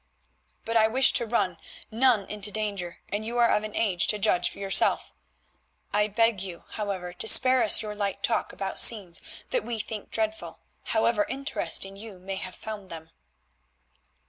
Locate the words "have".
12.37-12.55